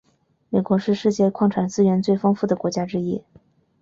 [0.49, 3.23] 美国是世界矿产资源最丰富的国家之一。